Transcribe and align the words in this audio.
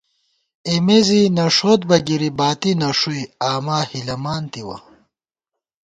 اېمےزی 0.69 1.23
نَݭوت 1.35 1.81
بہ 1.89 1.97
گِری 2.07 2.29
باتی 2.39 2.71
نݭُوئی، 2.81 3.23
آماہِلَمان 3.51 4.43
تِوَہ 4.51 4.77